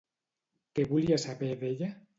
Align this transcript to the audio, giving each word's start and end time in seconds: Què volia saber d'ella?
Què 0.79 0.87
volia 0.95 1.21
saber 1.27 1.55
d'ella? 1.63 1.97